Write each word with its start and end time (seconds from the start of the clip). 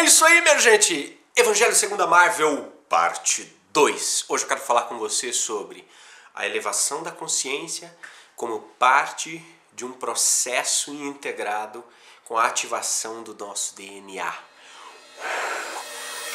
É 0.00 0.04
isso 0.04 0.24
aí, 0.24 0.40
minha 0.40 0.58
gente! 0.58 1.20
Evangelho 1.36 1.74
segundo 1.74 2.02
a 2.02 2.06
Marvel, 2.06 2.72
parte 2.88 3.54
2. 3.70 4.24
Hoje 4.30 4.44
eu 4.44 4.48
quero 4.48 4.62
falar 4.62 4.84
com 4.84 4.98
você 4.98 5.30
sobre 5.30 5.86
a 6.34 6.46
elevação 6.46 7.02
da 7.02 7.10
consciência 7.10 7.94
como 8.34 8.60
parte 8.78 9.44
de 9.74 9.84
um 9.84 9.92
processo 9.92 10.90
integrado 10.90 11.84
com 12.24 12.38
a 12.38 12.46
ativação 12.46 13.22
do 13.22 13.34
nosso 13.34 13.76
DNA. 13.76 14.32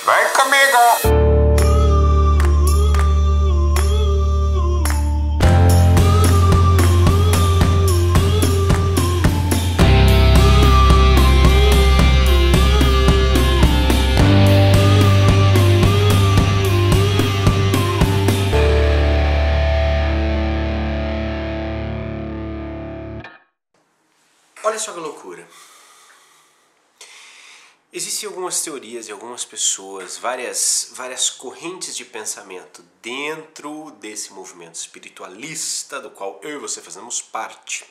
Vem 0.03 0.33
comigo! 0.35 1.44
Teorias 28.65 29.07
e 29.07 29.11
algumas 29.11 29.45
pessoas, 29.45 30.17
várias, 30.17 30.91
várias 30.95 31.29
correntes 31.29 31.95
de 31.95 32.03
pensamento 32.03 32.83
dentro 32.99 33.91
desse 33.99 34.33
movimento 34.33 34.73
espiritualista 34.73 36.01
do 36.01 36.09
qual 36.09 36.39
eu 36.41 36.55
e 36.55 36.57
você 36.57 36.81
fazemos 36.81 37.21
parte, 37.21 37.85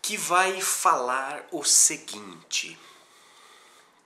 que 0.00 0.16
vai 0.16 0.62
falar 0.62 1.46
o 1.52 1.62
seguinte: 1.62 2.78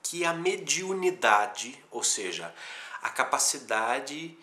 que 0.03 0.25
a 0.25 0.33
mediunidade, 0.33 1.81
ou 1.89 2.03
seja, 2.03 2.53
a 3.01 3.09
capacidade 3.09 4.37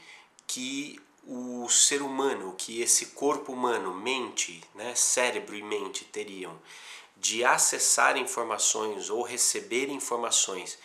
que 0.46 0.98
o 1.24 1.68
ser 1.68 2.00
humano, 2.00 2.54
que 2.56 2.80
esse 2.80 3.06
corpo 3.08 3.52
humano, 3.52 3.92
mente, 3.92 4.64
né, 4.74 4.94
cérebro 4.94 5.54
e 5.54 5.62
mente 5.62 6.06
teriam 6.06 6.58
de 7.22 7.44
acessar 7.44 8.16
informações 8.16 9.08
ou 9.08 9.22
receber 9.22 9.88
informações 9.88 10.76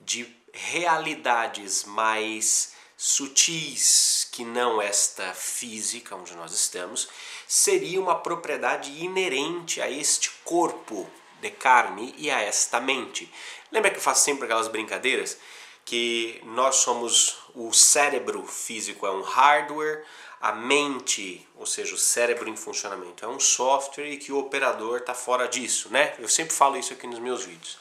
de 0.00 0.26
realidades 0.52 1.84
mais 1.84 2.74
sutis 2.96 4.28
que 4.32 4.44
não 4.44 4.82
esta 4.82 5.32
física 5.32 6.16
onde 6.16 6.34
nós 6.34 6.52
estamos, 6.52 7.08
seria 7.46 8.00
uma 8.00 8.16
propriedade 8.16 8.90
inerente 9.04 9.80
a 9.80 9.88
este 9.88 10.30
corpo 10.44 11.08
de 11.40 11.50
carne 11.50 12.12
e 12.18 12.28
a 12.28 12.40
esta 12.40 12.80
mente. 12.80 13.32
Lembra 13.70 13.92
que 13.92 13.98
eu 13.98 14.02
faço 14.02 14.24
sempre 14.24 14.46
aquelas 14.46 14.66
brincadeiras? 14.66 15.38
que 15.84 16.40
nós 16.44 16.76
somos 16.76 17.36
o 17.54 17.72
cérebro 17.72 18.46
físico 18.46 19.06
é 19.06 19.10
um 19.10 19.22
hardware, 19.22 20.04
a 20.44 20.52
mente, 20.52 21.48
ou 21.56 21.64
seja, 21.64 21.94
o 21.94 21.98
cérebro 21.98 22.50
em 22.50 22.54
funcionamento 22.54 23.24
é 23.24 23.28
um 23.28 23.40
software 23.40 24.10
e 24.10 24.18
que 24.18 24.30
o 24.30 24.36
operador 24.36 24.98
está 24.98 25.14
fora 25.14 25.48
disso, 25.48 25.88
né? 25.88 26.14
Eu 26.18 26.28
sempre 26.28 26.54
falo 26.54 26.76
isso 26.76 26.92
aqui 26.92 27.06
nos 27.06 27.18
meus 27.18 27.46
vídeos. 27.46 27.78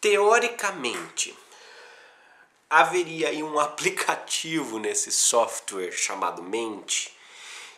Teoricamente, 0.00 1.32
haveria 2.68 3.28
aí 3.28 3.40
um 3.40 3.56
aplicativo 3.60 4.80
nesse 4.80 5.12
software 5.12 5.92
chamado 5.92 6.42
mente 6.42 7.16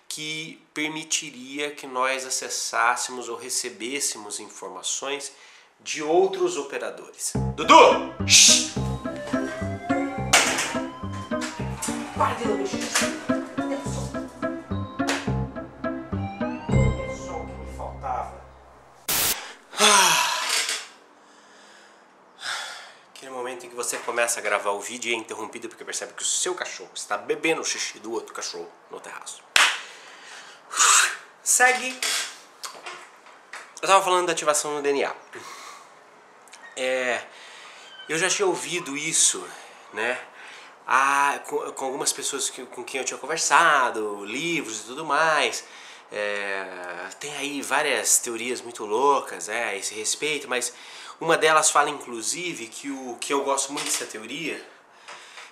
que 0.08 0.58
permitiria 0.72 1.70
que 1.70 1.86
nós 1.86 2.24
acessássemos 2.24 3.28
ou 3.28 3.36
recebêssemos 3.36 4.40
informações 4.40 5.32
de 5.80 6.02
outros 6.02 6.56
operadores. 6.56 7.34
Dudu! 7.54 8.14
Shhh! 8.26 8.72
Para 12.16 13.39
começa 24.20 24.38
a 24.38 24.42
gravar 24.42 24.72
o 24.72 24.80
vídeo 24.80 25.10
e 25.10 25.14
é 25.14 25.16
interrompido 25.16 25.66
porque 25.66 25.82
percebe 25.82 26.12
que 26.12 26.22
o 26.22 26.26
seu 26.26 26.54
cachorro 26.54 26.90
está 26.94 27.16
bebendo 27.16 27.62
o 27.62 27.64
xixi 27.64 27.98
do 28.00 28.12
outro 28.12 28.34
cachorro 28.34 28.70
no 28.90 29.00
terraço. 29.00 29.42
Segue. 31.42 31.88
Eu 33.80 33.86
estava 33.86 34.04
falando 34.04 34.26
da 34.26 34.32
ativação 34.32 34.74
no 34.74 34.82
DNA. 34.82 35.10
É, 36.76 37.22
eu 38.10 38.18
já 38.18 38.28
tinha 38.28 38.44
ouvido 38.44 38.94
isso, 38.94 39.42
né? 39.94 40.20
Ah, 40.86 41.40
com, 41.46 41.72
com, 41.72 41.84
algumas 41.86 42.12
pessoas 42.12 42.50
que, 42.50 42.66
com 42.66 42.84
quem 42.84 43.00
eu 43.00 43.06
tinha 43.06 43.16
conversado, 43.16 44.22
livros 44.26 44.80
e 44.80 44.84
tudo 44.84 45.06
mais. 45.06 45.64
É, 46.12 47.08
tem 47.18 47.34
aí 47.38 47.62
várias 47.62 48.18
teorias 48.18 48.60
muito 48.60 48.84
loucas 48.84 49.48
é, 49.48 49.64
a 49.64 49.76
esse 49.76 49.94
respeito, 49.94 50.46
mas 50.46 50.74
uma 51.20 51.36
delas 51.36 51.70
fala 51.70 51.90
inclusive 51.90 52.66
que 52.66 52.90
o 52.90 53.16
que 53.20 53.32
eu 53.32 53.44
gosto 53.44 53.72
muito 53.72 53.84
dessa 53.84 54.06
teoria 54.06 54.64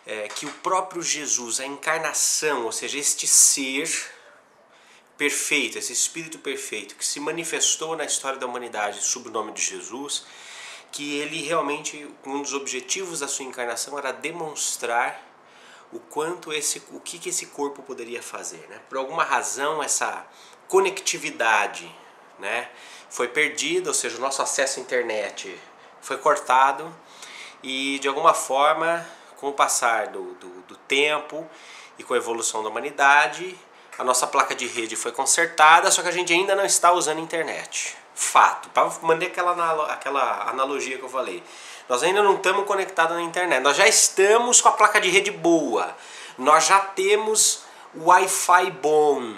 é 0.06 0.26
que 0.26 0.46
o 0.46 0.52
próprio 0.52 1.02
Jesus, 1.02 1.60
a 1.60 1.66
encarnação, 1.66 2.64
ou 2.64 2.72
seja, 2.72 2.98
este 2.98 3.26
ser 3.26 3.86
perfeito, 5.18 5.76
esse 5.76 5.92
espírito 5.92 6.38
perfeito 6.38 6.94
que 6.94 7.04
se 7.04 7.20
manifestou 7.20 7.94
na 7.94 8.04
história 8.04 8.38
da 8.38 8.46
humanidade 8.46 9.04
sob 9.04 9.28
o 9.28 9.32
nome 9.32 9.52
de 9.52 9.60
Jesus, 9.60 10.24
que 10.90 11.18
ele 11.18 11.42
realmente 11.42 12.08
um 12.24 12.40
dos 12.40 12.54
objetivos 12.54 13.20
da 13.20 13.28
sua 13.28 13.44
encarnação 13.44 13.98
era 13.98 14.12
demonstrar 14.12 15.22
o 15.92 15.98
quanto 15.98 16.52
esse 16.52 16.82
o 16.90 17.00
que, 17.00 17.18
que 17.18 17.28
esse 17.28 17.46
corpo 17.46 17.82
poderia 17.82 18.22
fazer 18.22 18.66
né? 18.68 18.80
por 18.88 18.98
alguma 18.98 19.24
razão 19.24 19.82
essa 19.82 20.26
conectividade 20.66 21.90
né 22.38 22.68
foi 23.10 23.28
perdida 23.28 23.90
ou 23.90 23.94
seja 23.94 24.16
o 24.16 24.20
nosso 24.20 24.42
acesso 24.42 24.78
à 24.78 24.82
internet 24.82 25.58
foi 26.00 26.18
cortado 26.18 26.94
e 27.62 27.98
de 27.98 28.08
alguma 28.08 28.34
forma 28.34 29.06
com 29.36 29.48
o 29.48 29.52
passar 29.52 30.08
do, 30.08 30.34
do, 30.34 30.48
do 30.62 30.76
tempo 30.76 31.48
e 31.98 32.02
com 32.02 32.14
a 32.14 32.16
evolução 32.16 32.62
da 32.62 32.68
humanidade 32.68 33.58
a 33.98 34.04
nossa 34.04 34.26
placa 34.26 34.54
de 34.54 34.66
rede 34.66 34.96
foi 34.96 35.12
consertada 35.12 35.90
só 35.90 36.02
que 36.02 36.08
a 36.08 36.12
gente 36.12 36.32
ainda 36.32 36.54
não 36.54 36.64
está 36.64 36.92
usando 36.92 37.18
a 37.18 37.22
internet 37.22 37.96
fato 38.14 38.68
para 38.70 38.90
mandei 39.02 39.28
aquela 39.28 39.92
aquela 39.92 40.48
analogia 40.50 40.98
que 40.98 41.04
eu 41.04 41.08
falei 41.08 41.42
nós 41.88 42.02
ainda 42.02 42.22
não 42.22 42.34
estamos 42.34 42.66
conectados 42.66 43.16
na 43.16 43.22
internet. 43.22 43.62
Nós 43.62 43.76
já 43.76 43.88
estamos 43.88 44.60
com 44.60 44.68
a 44.68 44.72
placa 44.72 45.00
de 45.00 45.08
rede 45.08 45.30
boa. 45.30 45.96
Nós 46.36 46.66
já 46.66 46.80
temos 46.80 47.62
Wi-Fi 47.96 48.70
bom. 48.72 49.36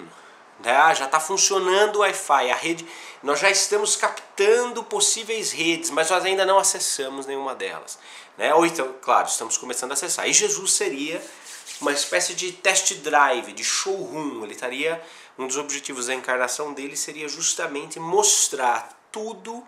Né? 0.63 0.95
Já 0.95 1.05
está 1.05 1.19
funcionando 1.19 1.97
o 1.97 1.99
Wi-Fi. 1.99 2.51
A 2.51 2.55
rede, 2.55 2.85
nós 3.21 3.39
já 3.39 3.49
estamos 3.49 3.95
captando 3.95 4.83
possíveis 4.83 5.51
redes, 5.51 5.89
mas 5.89 6.09
nós 6.09 6.23
ainda 6.25 6.45
não 6.45 6.57
acessamos 6.57 7.25
nenhuma 7.25 7.55
delas. 7.55 7.97
Né? 8.37 8.53
Ou 8.53 8.65
então, 8.65 8.93
claro, 9.01 9.27
estamos 9.27 9.57
começando 9.57 9.91
a 9.91 9.93
acessar. 9.93 10.27
E 10.27 10.33
Jesus 10.33 10.73
seria 10.73 11.21
uma 11.79 11.91
espécie 11.91 12.33
de 12.33 12.51
test 12.51 12.93
drive, 12.95 13.53
de 13.53 13.63
showroom. 13.63 14.43
Ele 14.43 14.53
estaria 14.53 15.01
um 15.37 15.47
dos 15.47 15.57
objetivos 15.57 16.07
da 16.07 16.13
encarnação 16.13 16.73
dele 16.73 16.95
seria 16.95 17.27
justamente 17.27 17.99
mostrar 17.99 18.97
tudo 19.11 19.65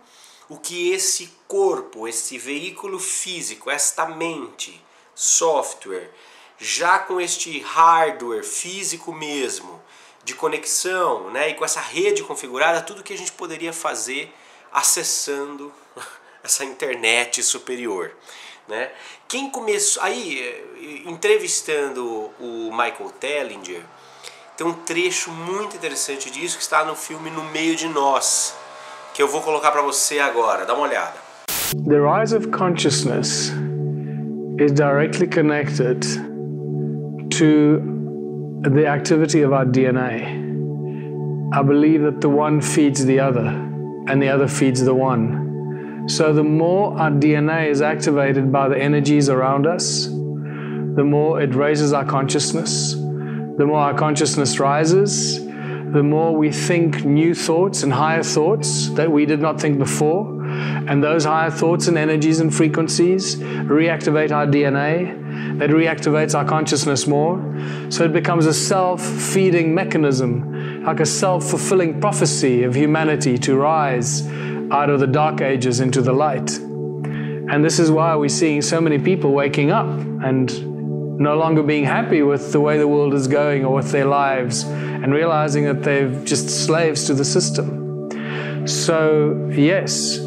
o 0.50 0.58
que 0.58 0.92
esse 0.92 1.34
corpo, 1.48 2.08
esse 2.08 2.38
veículo 2.38 3.00
físico, 3.00 3.70
esta 3.70 4.06
mente, 4.06 4.84
software, 5.16 6.12
já 6.60 7.00
com 7.00 7.20
este 7.20 7.60
hardware 7.60 8.44
físico 8.44 9.12
mesmo, 9.12 9.82
de 10.24 10.34
conexão, 10.34 11.30
né, 11.32 11.50
e 11.50 11.54
com 11.54 11.66
essa 11.66 11.82
rede 11.82 12.24
configurada, 12.24 12.82
tudo 12.82 13.04
que 13.04 13.14
a 13.14 13.18
gente 13.18 13.32
poderia 13.34 13.74
fazer 13.74 14.34
acessando 14.72 15.72
essa 16.44 16.64
internet 16.64 17.44
superior. 17.44 18.12
Né? 18.68 18.90
Quem 19.28 19.50
começou. 19.50 20.02
Aí, 20.04 20.40
eh, 20.40 21.10
entrevistando 21.10 22.32
o 22.40 22.72
Michael 22.72 23.12
Tellinger, 23.20 23.84
tem 24.56 24.66
um 24.66 24.74
trecho 24.74 25.32
muito 25.32 25.76
interessante 25.76 26.32
disso 26.32 26.58
que 26.58 26.64
está 26.64 26.86
no 26.86 26.96
filme 26.96 27.30
No 27.30 27.44
Meio 27.46 27.76
de 27.76 27.88
Nós, 27.90 28.56
que 29.14 29.22
eu 29.22 29.28
vou 29.28 29.42
colocar 29.42 29.72
para 29.72 29.82
você 29.82 30.20
agora. 30.20 30.66
Dá 30.66 30.74
uma 30.74 30.84
olhada. 30.84 31.16
The 31.86 32.00
rise 32.00 32.34
of 32.34 32.50
consciousness 32.52 33.52
is 34.60 34.72
directly 34.72 35.28
connected 35.28 36.06
to 37.32 38.03
the 38.64 38.88
activity 38.88 39.42
of 39.42 39.52
our 39.52 39.66
DNA. 39.66 41.52
I 41.54 41.62
believe 41.64 42.02
that 42.04 42.22
the 42.22 42.30
one 42.30 42.62
feeds 42.62 43.04
the 43.06 43.20
other 43.20 43.46
and 44.08 44.22
the 44.22 44.30
other 44.30 44.48
feeds 44.48 44.84
the 44.84 44.96
one. 44.96 46.06
So 46.08 46.32
the 46.32 46.44
more 46.44 46.98
our 46.98 47.12
DNA 47.12 47.68
is 47.68 47.82
activated 47.82 48.52
by 48.52 48.70
the 48.70 48.78
energies 48.78 49.28
around 49.28 49.68
us, 49.68 50.06
the 50.06 51.04
more 51.04 51.42
it 51.42 51.54
raises 51.56 51.92
our 51.92 52.06
consciousness. 52.06 52.94
The 52.94 53.66
more 53.66 53.80
our 53.80 53.94
consciousness 53.94 54.60
rises, 54.60 55.44
the 55.46 56.02
more 56.02 56.36
we 56.36 56.52
think 56.52 57.04
new 57.04 57.36
thoughts 57.36 57.84
and 57.84 57.92
higher 57.92 58.24
thoughts 58.24 58.90
that 58.92 59.12
we 59.12 59.26
did 59.26 59.42
not 59.42 59.60
think 59.60 59.78
before, 59.78 60.34
And 60.88 61.04
those 61.04 61.26
higher 61.26 61.50
thoughts 61.50 61.88
and 61.88 61.98
energies 61.98 62.40
and 62.40 62.54
frequencies 62.54 63.36
reactivate 63.36 64.32
our 64.32 64.46
DNA, 64.46 65.23
that 65.58 65.70
reactivates 65.70 66.36
our 66.36 66.46
consciousness 66.46 67.08
more. 67.08 67.40
So 67.90 68.04
it 68.04 68.14
becomes 68.14 68.46
a 68.46 68.54
self 68.54 69.02
feeding 69.02 69.74
mechanism, 69.74 70.84
like 70.84 71.00
a 71.00 71.06
self 71.06 71.50
fulfilling 71.50 72.00
prophecy 72.00 72.64
of 72.64 72.76
humanity 72.76 73.38
to 73.40 73.56
rise 73.56 74.28
out 74.72 74.90
of 74.90 75.00
the 75.00 75.08
dark 75.08 75.42
ages 75.42 75.80
into 75.80 76.02
the 76.02 76.14
light. 76.14 76.58
And 76.58 77.64
this 77.64 77.80
is 77.80 77.92
why 77.92 78.16
we're 78.16 78.30
seeing 78.30 78.62
so 78.62 78.80
many 78.80 78.98
people 78.98 79.32
waking 79.34 79.72
up 79.72 79.88
and 79.88 81.20
no 81.20 81.38
longer 81.38 81.62
being 81.62 81.84
happy 81.84 82.24
with 82.24 82.52
the 82.52 82.60
way 82.60 82.78
the 82.78 82.88
world 82.88 83.14
is 83.14 83.28
going 83.28 83.66
or 83.66 83.76
with 83.76 83.92
their 83.92 84.06
lives 84.06 84.64
and 84.64 85.14
realizing 85.14 85.66
that 85.66 85.84
they're 85.84 86.10
just 86.24 86.50
slaves 86.50 87.06
to 87.06 87.14
the 87.14 87.26
system. 87.26 88.68
So, 88.68 89.50
yes, 89.52 90.20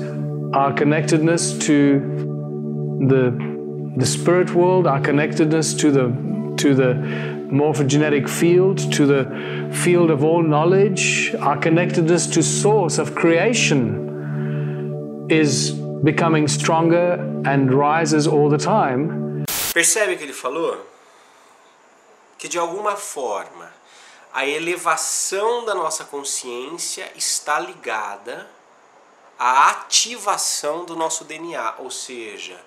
our 0.53 0.73
connectedness 0.73 1.59
to 1.67 2.01
the, 3.09 3.46
the 3.97 4.07
spirit 4.07 4.55
world, 4.55 4.87
our 4.87 5.01
connectedness 5.01 5.75
to 5.75 5.91
the, 5.91 6.09
to 6.59 6.75
the 6.75 6.95
morphogenetic 7.51 8.29
field, 8.29 8.93
to 8.93 9.07
the 9.07 9.71
field 9.73 10.11
of 10.11 10.23
all 10.23 10.43
knowledge, 10.43 11.35
our 11.37 11.57
connectedness 11.57 12.27
to 12.27 12.43
source 12.43 12.99
of 12.99 13.15
creation 13.15 14.05
is 15.31 15.73
becoming 16.05 16.47
stronger 16.47 17.15
and 17.45 17.73
rises 17.73 18.27
all 18.27 18.49
the 18.49 18.59
time 18.59 19.27
Percebe 19.77 20.17
que 20.17 20.25
ele 20.25 20.33
falou? 20.33 20.87
Que 22.39 22.49
de 22.49 22.59
alguma 22.59 22.97
forma 22.97 23.71
a 24.33 24.47
elevação 24.47 25.67
da 25.67 25.75
nossa 25.75 26.07
consciência 26.07 27.13
está 27.15 27.61
ligada 27.61 28.49
à 29.39 29.69
ativação 29.69 30.87
do 30.87 30.97
nosso 30.97 31.25
DNA, 31.25 31.75
ou 31.77 31.91
seja, 31.91 32.59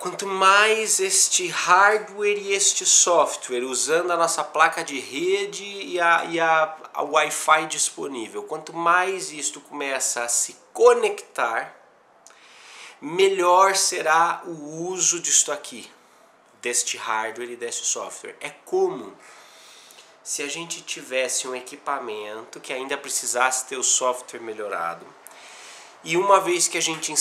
quanto 0.00 0.26
mais 0.26 0.98
este 0.98 1.46
hardware 1.48 2.38
e 2.38 2.54
este 2.54 2.86
software 2.86 3.62
usando 3.62 4.10
a 4.10 4.16
nossa 4.16 4.42
placa 4.42 4.82
de 4.82 4.98
rede 4.98 5.62
e 5.62 6.00
a, 6.00 6.24
e 6.24 6.40
a, 6.40 6.74
a 6.94 7.02
Wi-Fi 7.02 7.66
disponível, 7.66 8.42
quanto 8.44 8.72
mais 8.72 9.30
isto 9.30 9.60
começa 9.60 10.24
a 10.24 10.28
se 10.28 10.56
conectar, 10.72 11.76
melhor 12.98 13.76
será 13.76 14.42
o 14.46 14.86
uso 14.88 15.20
disto 15.20 15.52
aqui, 15.52 15.90
deste 16.62 16.96
hardware 16.96 17.50
e 17.50 17.56
deste 17.56 17.86
software. 17.86 18.36
É 18.40 18.48
como 18.48 19.14
se 20.22 20.42
a 20.42 20.48
gente 20.48 20.80
tivesse 20.80 21.46
um 21.46 21.54
equipamento 21.54 22.58
que 22.58 22.72
ainda 22.72 22.96
precisasse 22.96 23.66
ter 23.66 23.76
o 23.76 23.84
software 23.84 24.40
melhorado. 24.40 25.06
E 26.02 26.16
uma 26.16 26.40
vez 26.40 26.66
que 26.68 26.78
a 26.78 26.82
gente 26.82 27.12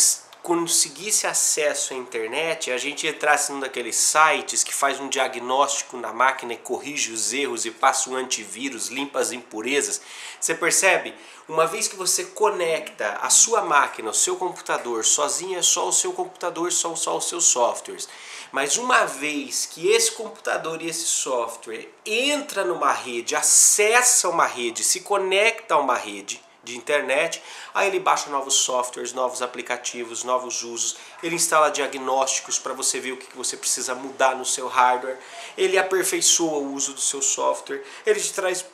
conseguisse 0.42 1.28
acesso 1.28 1.94
à 1.94 1.98
internet, 1.98 2.72
a 2.72 2.78
gente 2.78 3.08
entrasse 3.08 3.52
num 3.52 3.60
daqueles 3.60 3.96
sites 3.96 4.64
que 4.64 4.74
faz 4.74 5.00
um 5.00 5.10
diagnóstico 5.10 5.98
na 5.98 6.14
máquina 6.14 6.54
e 6.54 6.58
corrige 6.58 7.12
os 7.12 7.34
erros 7.34 7.66
e 7.66 7.72
passa 7.72 8.10
um 8.10 8.16
antivírus, 8.16 8.88
limpa 8.88 9.20
as 9.20 9.32
impurezas. 9.32 10.02
Você 10.40 10.56
percebe? 10.56 11.14
Uma 11.48 11.66
vez 11.66 11.88
que 11.88 11.96
você 11.96 12.26
conecta 12.26 13.18
a 13.22 13.30
sua 13.30 13.62
máquina, 13.62 14.12
o 14.12 14.14
seu 14.14 14.36
computador, 14.36 15.04
sozinho 15.04 15.58
é 15.58 15.62
só 15.62 15.88
o 15.88 15.94
seu 15.94 16.14
computador, 16.14 16.72
são 16.72 16.96
só 16.96 17.18
os 17.18 17.28
seus 17.28 17.46
softwares. 17.46 18.08
Mas 18.52 18.78
uma 18.78 19.06
vez 19.06 19.66
que 19.66 19.88
esse 19.90 20.12
computador 20.12 20.82
e 20.82 20.88
esse 20.88 21.06
software 21.06 21.90
entra 22.06 22.64
numa 22.64 22.92
rede, 22.92 23.36
acessa 23.36 24.30
uma 24.30 24.46
rede, 24.46 24.84
se 24.84 25.02
conecta 25.02 25.76
a 25.76 25.80
uma 25.80 25.96
rede, 25.96 26.42
de 26.64 26.78
internet, 26.78 27.42
aí 27.74 27.88
ele 27.88 28.00
baixa 28.00 28.30
novos 28.30 28.56
softwares, 28.56 29.14
novos 29.14 29.42
aplicativos, 29.42 30.24
novos 30.24 30.64
usos, 30.64 30.98
ele 31.24 31.36
instala 31.36 31.72
diagnósticos 31.72 32.60
para 32.60 32.74
você 32.74 33.00
ver 33.00 33.14
o 33.14 33.18
que 33.18 33.36
você 33.36 33.56
precisa 33.56 33.96
mudar 33.96 34.36
no 34.36 34.46
seu 34.46 34.68
hardware, 34.68 35.18
ele 35.58 35.78
aperfeiçoa 35.78 36.60
o 36.60 36.74
uso 36.74 36.94
do 36.94 37.02
seu 37.02 37.22
software, 37.22 37.84
ele 38.06 38.20
te 38.20 38.34
traz 38.34 38.66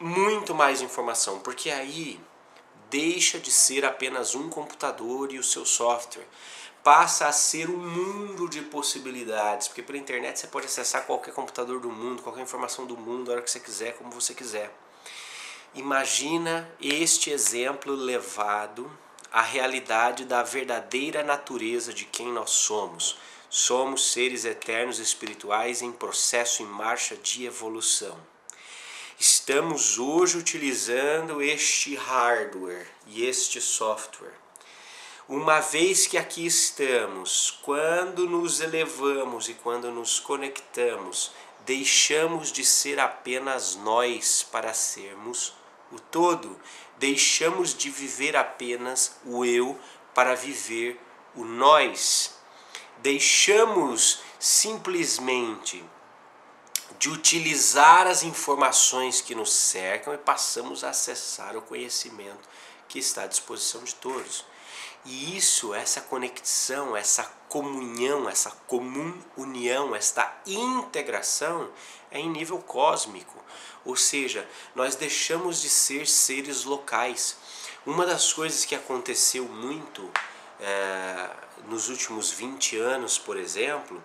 muito 0.00 0.54
mais 0.54 0.80
informação, 0.80 1.40
porque 1.40 1.70
aí 1.70 2.20
deixa 2.90 3.38
de 3.38 3.50
ser 3.50 3.84
apenas 3.84 4.34
um 4.34 4.48
computador 4.48 5.32
e 5.32 5.38
o 5.38 5.44
seu 5.44 5.66
software. 5.66 6.26
Passa 6.82 7.26
a 7.26 7.32
ser 7.32 7.68
um 7.68 7.76
mundo 7.76 8.48
de 8.48 8.62
possibilidades, 8.62 9.68
porque 9.68 9.82
pela 9.82 9.98
internet 9.98 10.38
você 10.38 10.46
pode 10.46 10.66
acessar 10.66 11.04
qualquer 11.04 11.34
computador 11.34 11.80
do 11.80 11.90
mundo, 11.90 12.22
qualquer 12.22 12.40
informação 12.40 12.86
do 12.86 12.96
mundo, 12.96 13.30
a 13.30 13.34
hora 13.34 13.42
que 13.42 13.50
você 13.50 13.60
quiser, 13.60 13.94
como 13.94 14.10
você 14.10 14.32
quiser. 14.32 14.72
Imagina 15.74 16.68
este 16.80 17.30
exemplo 17.30 17.94
levado 17.94 18.90
à 19.30 19.42
realidade 19.42 20.24
da 20.24 20.42
verdadeira 20.42 21.22
natureza 21.22 21.92
de 21.92 22.04
quem 22.06 22.32
nós 22.32 22.50
somos. 22.50 23.18
Somos 23.50 24.12
seres 24.12 24.44
eternos 24.44 24.98
espirituais 24.98 25.82
em 25.82 25.92
processo 25.92 26.62
em 26.62 26.66
marcha 26.66 27.16
de 27.16 27.44
evolução. 27.44 28.18
Estamos 29.18 29.98
hoje 29.98 30.38
utilizando 30.38 31.42
este 31.42 31.94
hardware 31.96 32.86
e 33.06 33.24
este 33.26 33.60
software. 33.60 34.34
Uma 35.28 35.60
vez 35.60 36.06
que 36.06 36.16
aqui 36.16 36.46
estamos, 36.46 37.58
quando 37.62 38.26
nos 38.26 38.60
elevamos 38.60 39.48
e 39.48 39.54
quando 39.54 39.90
nos 39.90 40.18
conectamos, 40.18 41.32
deixamos 41.68 42.50
de 42.50 42.64
ser 42.64 42.98
apenas 42.98 43.74
nós 43.74 44.42
para 44.42 44.72
sermos 44.72 45.52
o 45.92 46.00
todo, 46.00 46.58
deixamos 46.96 47.74
de 47.74 47.90
viver 47.90 48.34
apenas 48.34 49.16
o 49.22 49.44
eu 49.44 49.78
para 50.14 50.34
viver 50.34 50.98
o 51.34 51.44
nós. 51.44 52.38
Deixamos 53.02 54.20
simplesmente 54.38 55.84
de 56.98 57.10
utilizar 57.10 58.06
as 58.06 58.22
informações 58.22 59.20
que 59.20 59.34
nos 59.34 59.52
cercam 59.52 60.14
e 60.14 60.18
passamos 60.18 60.82
a 60.82 60.88
acessar 60.88 61.54
o 61.54 61.60
conhecimento 61.60 62.48
que 62.88 62.98
está 62.98 63.24
à 63.24 63.26
disposição 63.26 63.84
de 63.84 63.94
todos. 63.94 64.42
E 65.04 65.36
isso, 65.36 65.74
essa 65.74 66.00
conexão, 66.00 66.96
essa 66.96 67.30
comunhão, 67.48 68.28
essa 68.28 68.50
comum 68.66 69.14
união, 69.36 69.94
esta 69.94 70.40
integração 70.46 71.70
é 72.10 72.18
em 72.18 72.30
nível 72.30 72.58
cósmico. 72.58 73.42
Ou 73.84 73.96
seja, 73.96 74.48
nós 74.74 74.94
deixamos 74.94 75.60
de 75.60 75.68
ser 75.68 76.06
seres 76.06 76.64
locais. 76.64 77.36
Uma 77.86 78.04
das 78.04 78.32
coisas 78.32 78.64
que 78.64 78.74
aconteceu 78.74 79.44
muito 79.44 80.10
é, 80.60 81.30
nos 81.68 81.88
últimos 81.88 82.30
20 82.30 82.76
anos, 82.76 83.18
por 83.18 83.36
exemplo, 83.36 84.02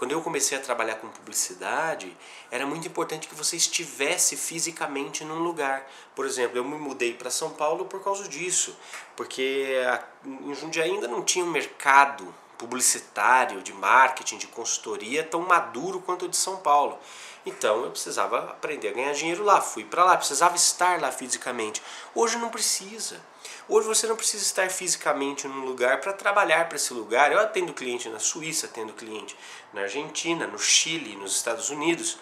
quando 0.00 0.12
eu 0.12 0.22
comecei 0.22 0.56
a 0.56 0.60
trabalhar 0.62 0.94
com 0.94 1.08
publicidade, 1.08 2.16
era 2.50 2.64
muito 2.64 2.88
importante 2.88 3.28
que 3.28 3.34
você 3.34 3.56
estivesse 3.56 4.34
fisicamente 4.34 5.24
num 5.24 5.40
lugar. 5.40 5.86
Por 6.16 6.24
exemplo, 6.24 6.56
eu 6.56 6.64
me 6.64 6.78
mudei 6.78 7.12
para 7.12 7.30
São 7.30 7.50
Paulo 7.50 7.84
por 7.84 8.02
causa 8.02 8.26
disso, 8.26 8.74
porque 9.14 9.76
em 10.24 10.54
Jundiaí 10.54 10.92
ainda 10.92 11.06
não 11.06 11.22
tinha 11.22 11.44
um 11.44 11.50
mercado 11.50 12.34
publicitário, 12.60 13.62
de 13.62 13.72
marketing, 13.72 14.36
de 14.36 14.46
consultoria 14.46 15.24
tão 15.24 15.40
maduro 15.40 15.98
quanto 15.98 16.26
o 16.26 16.28
de 16.28 16.36
São 16.36 16.58
Paulo. 16.58 16.98
Então 17.46 17.84
eu 17.84 17.90
precisava 17.90 18.50
aprender 18.50 18.88
a 18.88 18.92
ganhar 18.92 19.14
dinheiro 19.14 19.42
lá, 19.42 19.62
fui 19.62 19.82
para 19.82 20.04
lá, 20.04 20.14
precisava 20.14 20.56
estar 20.56 21.00
lá 21.00 21.10
fisicamente. 21.10 21.82
Hoje 22.14 22.36
não 22.36 22.50
precisa. 22.50 23.18
Hoje 23.66 23.88
você 23.88 24.06
não 24.06 24.14
precisa 24.14 24.42
estar 24.42 24.68
fisicamente 24.68 25.48
num 25.48 25.64
lugar 25.64 26.02
para 26.02 26.12
trabalhar 26.12 26.68
para 26.68 26.76
esse 26.76 26.92
lugar. 26.92 27.32
Eu 27.32 27.40
atendo 27.40 27.72
cliente 27.72 28.10
na 28.10 28.18
Suíça, 28.18 28.66
atendo 28.66 28.92
cliente 28.92 29.34
na 29.72 29.82
Argentina, 29.82 30.46
no 30.46 30.58
Chile, 30.58 31.16
nos 31.16 31.34
Estados 31.34 31.70
Unidos, 31.70 32.18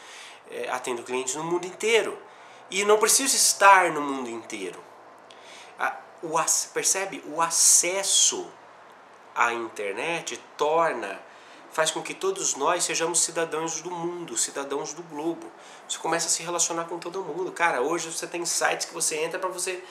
é, 0.49 0.68
atendo 0.71 1.02
clientes 1.02 1.35
no 1.35 1.42
mundo 1.42 1.66
inteiro. 1.66 2.16
E 2.71 2.85
não 2.85 2.99
preciso 2.99 3.35
estar 3.35 3.90
no 3.90 4.00
mundo 4.00 4.30
inteiro. 4.30 4.78
o, 6.23 6.38
percebe? 6.73 7.25
O 7.26 7.42
acesso 7.42 8.49
à 9.38 9.54
internet 9.54 10.38
torna 10.57 11.21
faz 11.71 11.92
com 11.92 12.02
que 12.02 12.12
todos 12.12 12.57
nós 12.57 12.83
sejamos 12.83 13.21
cidadãos 13.21 13.80
do 13.80 13.90
mundo, 13.90 14.37
cidadãos 14.37 14.92
do 14.95 15.02
globo. 15.04 15.47
Você 15.88 15.99
começa 15.99 16.26
a 16.26 16.30
se 16.30 16.42
relacionar 16.42 16.87
com 16.87 16.99
todo 16.99 17.23
mundo. 17.23 17.52
Cara, 17.52 17.80
hoje 17.80 18.11
você 18.11 18.26
tem 18.26 18.45
sites 18.45 18.87
que 18.87 18.95
você 18.95 19.16
entra 19.16 19.38
para 19.38 19.49
você 19.49 19.83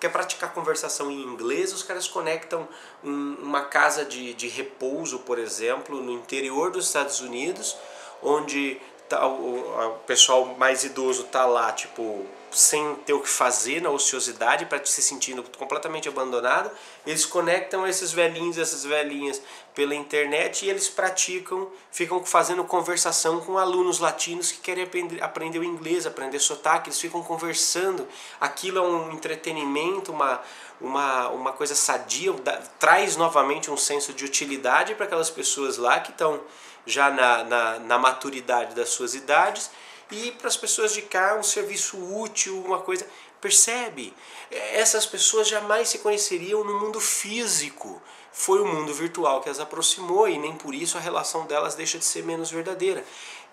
quer 0.00 0.10
praticar 0.10 0.52
conversação 0.52 1.10
em 1.10 1.22
inglês, 1.22 1.72
os 1.72 1.82
caras 1.82 2.06
conectam 2.06 2.68
um, 3.02 3.36
uma 3.40 3.62
casa 3.62 4.04
de, 4.04 4.34
de 4.34 4.48
repouso, 4.48 5.20
por 5.20 5.38
exemplo, 5.38 6.02
no 6.02 6.12
interior 6.12 6.70
dos 6.70 6.86
Estados 6.86 7.20
Unidos, 7.20 7.76
onde 8.22 8.80
tá, 9.08 9.26
o, 9.26 9.88
o 9.88 9.98
pessoal 10.06 10.54
mais 10.58 10.84
idoso 10.84 11.24
tá 11.24 11.44
lá, 11.44 11.72
tipo, 11.72 12.26
sem 12.50 12.94
ter 13.04 13.12
o 13.12 13.20
que 13.20 13.28
fazer 13.28 13.82
na 13.82 13.90
ociosidade, 13.90 14.64
para 14.64 14.82
se 14.84 15.02
sentindo 15.02 15.44
completamente 15.58 16.08
abandonado, 16.08 16.70
eles 17.06 17.26
conectam 17.26 17.86
esses 17.86 18.12
velhinhos, 18.12 18.56
essas 18.56 18.84
velhinhas 18.84 19.42
pela 19.74 19.94
internet 19.94 20.64
e 20.64 20.70
eles 20.70 20.88
praticam, 20.88 21.70
ficam 21.90 22.24
fazendo 22.24 22.64
conversação 22.64 23.40
com 23.40 23.58
alunos 23.58 23.98
latinos 23.98 24.50
que 24.50 24.58
querem 24.58 24.84
aprender, 24.84 25.22
aprender 25.22 25.58
o 25.58 25.64
inglês, 25.64 26.06
aprender 26.06 26.38
sotaque, 26.38 26.88
eles 26.88 26.98
ficam 26.98 27.22
conversando. 27.22 28.08
Aquilo 28.40 28.78
é 28.78 28.82
um 28.82 29.12
entretenimento, 29.12 30.10
uma, 30.10 30.40
uma, 30.80 31.28
uma 31.28 31.52
coisa 31.52 31.74
sadia, 31.74 32.32
traz 32.78 33.16
novamente 33.16 33.70
um 33.70 33.76
senso 33.76 34.14
de 34.14 34.24
utilidade 34.24 34.94
para 34.94 35.04
aquelas 35.04 35.28
pessoas 35.28 35.76
lá 35.76 36.00
que 36.00 36.10
estão 36.10 36.40
já 36.86 37.10
na, 37.10 37.44
na, 37.44 37.78
na 37.80 37.98
maturidade 37.98 38.74
das 38.74 38.90
suas 38.90 39.14
idades 39.14 39.70
e 40.10 40.30
para 40.32 40.48
as 40.48 40.56
pessoas 40.56 40.92
de 40.92 41.02
cá 41.02 41.34
um 41.34 41.42
serviço 41.42 41.98
útil, 41.98 42.62
uma 42.64 42.78
coisa. 42.78 43.06
Percebe? 43.40 44.14
Essas 44.50 45.04
pessoas 45.04 45.48
jamais 45.48 45.88
se 45.88 45.98
conheceriam 45.98 46.64
no 46.64 46.80
mundo 46.80 47.00
físico. 47.00 48.00
Foi 48.32 48.60
o 48.60 48.66
mundo 48.66 48.92
virtual 48.94 49.40
que 49.40 49.48
as 49.48 49.60
aproximou 49.60 50.28
e 50.28 50.38
nem 50.38 50.54
por 50.54 50.74
isso 50.74 50.96
a 50.96 51.00
relação 51.00 51.46
delas 51.46 51.74
deixa 51.74 51.98
de 51.98 52.04
ser 52.04 52.22
menos 52.22 52.50
verdadeira. 52.50 53.04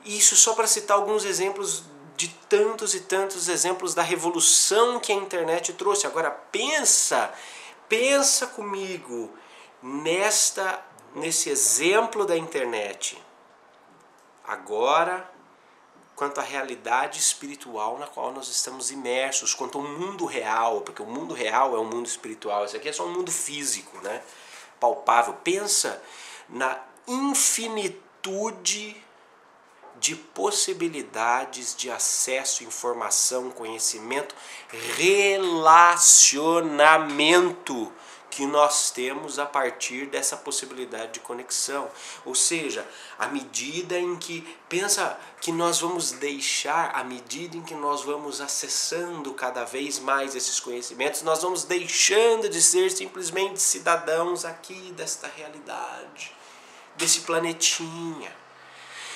Isso 0.06 0.36
só 0.36 0.54
para 0.54 0.68
citar 0.68 0.98
alguns 0.98 1.26
exemplos 1.26 1.84
de 2.16 2.28
tantos 2.48 2.94
e 2.94 3.02
tantos 3.02 3.48
exemplos 3.48 3.94
da 3.94 4.02
revolução 4.02 5.00
que 5.00 5.12
a 5.12 5.16
internet 5.16 5.74
trouxe. 5.74 6.06
Agora 6.06 6.30
pensa, 6.30 7.34
pensa 7.90 8.48
comigo 8.48 9.32
nesta 9.82 10.84
nesse 11.16 11.50
exemplo 11.50 12.26
da 12.26 12.38
internet. 12.38 13.22
Agora 14.46 15.34
quanto 16.16 16.40
à 16.40 16.44
realidade 16.44 17.20
espiritual 17.20 17.98
na 17.98 18.06
qual 18.08 18.32
nós 18.32 18.48
estamos 18.48 18.92
imersos, 18.92 19.54
quanto 19.54 19.78
ao 19.78 19.84
mundo 19.84 20.24
real, 20.26 20.80
porque 20.82 21.02
o 21.02 21.06
mundo 21.06 21.34
real 21.34 21.76
é 21.76 21.80
um 21.80 21.86
mundo 21.86 22.06
espiritual, 22.06 22.64
isso 22.66 22.78
aqui 22.78 22.90
é 22.90 22.94
só 22.94 23.06
um 23.06 23.12
mundo 23.12 23.32
físico, 23.32 23.98
né? 24.02 24.22
palpável. 24.80 25.34
Pensa 25.44 26.02
na 26.48 26.80
infinitude 27.08 29.02
de 30.00 30.16
possibilidades 30.16 31.76
de 31.76 31.90
acesso, 31.90 32.64
informação, 32.64 33.50
conhecimento, 33.52 34.36
relacionamento 34.98 37.92
que 38.34 38.46
nós 38.48 38.90
temos 38.90 39.38
a 39.38 39.46
partir 39.46 40.08
dessa 40.08 40.36
possibilidade 40.36 41.14
de 41.14 41.20
conexão. 41.20 41.90
Ou 42.26 42.34
seja, 42.34 42.88
à 43.18 43.28
medida 43.28 43.98
em 43.98 44.16
que 44.16 44.42
pensa 44.68 45.20
que 45.40 45.52
nós 45.52 45.80
vamos 45.80 46.12
deixar, 46.14 46.96
à 46.96 47.04
medida 47.04 47.56
em 47.56 47.62
que 47.62 47.76
nós 47.76 48.04
vamos 48.04 48.42
acessando 48.42 49.34
cada 49.34 49.64
vez 49.64 50.00
mais 50.00 50.36
esses 50.36 50.60
conhecimentos, 50.60 51.22
nós 51.22 51.44
vamos 51.44 51.64
deixando 51.64 52.50
de 52.50 52.62
ser 52.62 52.90
simplesmente 52.90 53.62
cidadãos 53.62 54.46
aqui 54.46 54.92
desta 54.98 55.28
realidade, 55.28 56.36
desse 56.96 57.22
planetinha. 57.22 58.43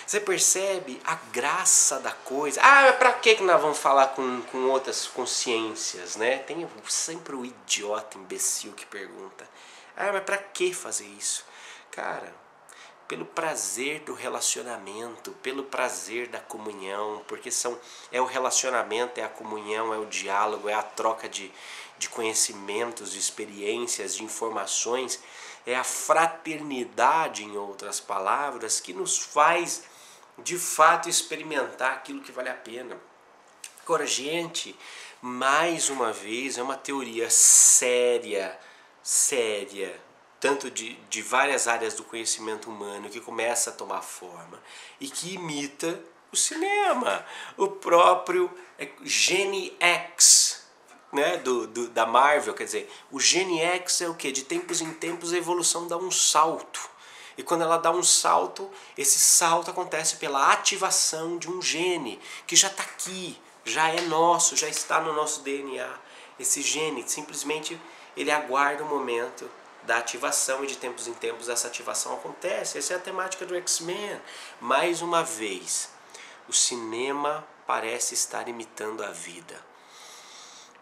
Você 0.07 0.21
percebe 0.21 1.01
a 1.03 1.15
graça 1.33 1.99
da 1.99 2.13
coisa? 2.13 2.61
Ah, 2.63 2.93
para 2.93 3.11
que 3.11 3.43
nós 3.43 3.61
vamos 3.61 3.77
falar 3.77 4.07
com, 4.15 4.41
com 4.43 4.69
outras 4.69 5.05
consciências, 5.05 6.15
né? 6.15 6.37
Tem 6.37 6.65
sempre 6.87 7.35
o 7.35 7.43
idiota 7.43 8.17
imbecil 8.17 8.71
que 8.71 8.85
pergunta: 8.85 9.45
Ah, 9.97 10.09
mas 10.13 10.23
para 10.23 10.37
que 10.37 10.73
fazer 10.73 11.07
isso? 11.07 11.43
Cara, 11.91 12.33
pelo 13.05 13.25
prazer 13.25 13.99
do 13.99 14.13
relacionamento, 14.13 15.31
pelo 15.43 15.63
prazer 15.63 16.29
da 16.29 16.39
comunhão, 16.39 17.21
porque 17.27 17.51
são 17.51 17.77
é 18.09 18.21
o 18.21 18.25
relacionamento, 18.25 19.19
é 19.19 19.25
a 19.25 19.29
comunhão, 19.29 19.93
é 19.93 19.97
o 19.97 20.05
diálogo, 20.05 20.69
é 20.69 20.73
a 20.73 20.83
troca 20.83 21.27
de, 21.27 21.51
de 21.97 22.07
conhecimentos, 22.07 23.11
de 23.11 23.19
experiências, 23.19 24.15
de 24.15 24.23
informações, 24.23 25.19
é 25.65 25.75
a 25.75 25.83
fraternidade, 25.83 27.43
em 27.43 27.57
outras 27.57 27.99
palavras, 27.99 28.79
que 28.79 28.93
nos 28.93 29.17
faz 29.17 29.83
de 30.37 30.57
fato 30.57 31.09
experimentar 31.09 31.93
aquilo 31.93 32.21
que 32.21 32.31
vale 32.31 32.49
a 32.49 32.53
pena. 32.53 32.97
Agora, 33.83 34.05
gente, 34.05 34.77
mais 35.21 35.89
uma 35.89 36.11
vez, 36.11 36.57
é 36.57 36.63
uma 36.63 36.77
teoria 36.77 37.29
séria, 37.29 38.57
séria, 39.01 39.99
tanto 40.39 40.69
de, 40.69 40.93
de 41.09 41.21
várias 41.21 41.67
áreas 41.67 41.93
do 41.93 42.03
conhecimento 42.03 42.69
humano 42.69 43.09
que 43.09 43.19
começa 43.19 43.69
a 43.69 43.73
tomar 43.73 44.01
forma 44.01 44.61
e 44.99 45.09
que 45.09 45.33
imita 45.33 45.99
o 46.31 46.37
cinema. 46.37 47.25
O 47.55 47.67
próprio 47.67 48.51
é, 48.77 48.89
Gene 49.03 49.75
X, 49.79 50.67
né, 51.11 51.37
do, 51.37 51.65
do, 51.65 51.87
da 51.87 52.05
Marvel, 52.05 52.53
quer 52.53 52.65
dizer, 52.65 52.91
o 53.09 53.19
Gene 53.19 53.59
X 53.59 54.01
é 54.01 54.09
o 54.09 54.15
que? 54.15 54.31
De 54.31 54.43
tempos 54.43 54.81
em 54.81 54.93
tempos 54.93 55.33
a 55.33 55.37
evolução 55.37 55.87
dá 55.87 55.97
um 55.97 56.11
salto 56.11 56.96
e 57.37 57.43
quando 57.43 57.61
ela 57.61 57.77
dá 57.77 57.91
um 57.91 58.01
salto, 58.01 58.69
esse 58.97 59.19
salto 59.19 59.69
acontece 59.69 60.15
pela 60.15 60.51
ativação 60.51 61.37
de 61.37 61.49
um 61.49 61.61
gene 61.61 62.19
que 62.47 62.55
já 62.55 62.67
está 62.67 62.83
aqui, 62.83 63.39
já 63.63 63.89
é 63.89 64.01
nosso, 64.01 64.55
já 64.55 64.67
está 64.67 64.99
no 64.99 65.13
nosso 65.13 65.41
DNA. 65.41 65.87
Esse 66.39 66.61
gene 66.61 67.07
simplesmente 67.07 67.79
ele 68.15 68.31
aguarda 68.31 68.83
o 68.83 68.87
momento 68.87 69.49
da 69.83 69.97
ativação 69.97 70.63
e 70.63 70.67
de 70.67 70.77
tempos 70.77 71.07
em 71.07 71.13
tempos 71.13 71.47
essa 71.47 71.67
ativação 71.67 72.13
acontece. 72.13 72.77
Essa 72.77 72.93
é 72.93 72.95
a 72.97 72.99
temática 72.99 73.45
do 73.45 73.55
X-Men. 73.55 74.19
Mais 74.59 75.01
uma 75.03 75.23
vez, 75.23 75.89
o 76.49 76.53
cinema 76.53 77.47
parece 77.67 78.15
estar 78.15 78.47
imitando 78.47 79.03
a 79.03 79.11
vida. 79.11 79.63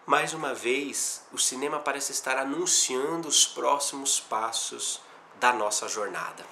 Mais 0.05 0.33
uma 0.33 0.53
vez, 0.53 1.23
o 1.33 1.37
cinema 1.37 1.79
parece 1.79 2.11
estar 2.11 2.37
anunciando 2.37 3.27
os 3.27 3.45
próximos 3.45 4.19
passos 4.19 5.01
da 5.39 5.53
nossa 5.53 5.87
jornada. 5.87 6.45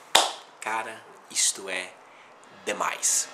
Cara, 0.61 1.01
isto 1.29 1.69
é 1.69 1.91
demais. 2.65 3.27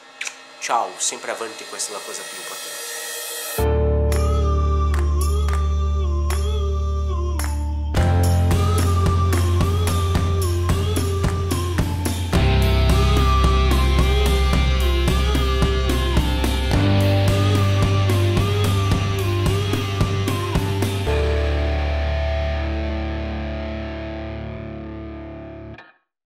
Tchau, 0.59 0.91
sempre 0.99 1.31
avante 1.31 1.63
com 1.65 1.75
essa 1.75 1.99
coisa 1.99 2.21
importante. 2.21 2.98